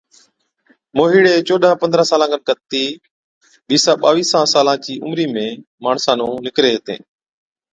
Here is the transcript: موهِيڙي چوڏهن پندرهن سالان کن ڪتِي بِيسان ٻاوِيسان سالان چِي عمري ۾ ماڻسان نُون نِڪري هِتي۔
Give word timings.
موهِيڙي 0.95 1.35
چوڏهن 1.47 1.79
پندرهن 1.81 2.09
سالان 2.11 2.29
کن 2.31 2.41
ڪتِي 2.47 2.83
بِيسان 3.67 3.95
ٻاوِيسان 4.03 4.43
سالان 4.53 4.77
چِي 4.83 4.93
عمري 5.05 5.25
۾ 5.37 5.47
ماڻسان 5.83 6.15
نُون 6.19 6.31
نِڪري 6.45 6.69
هِتي۔ 6.73 6.95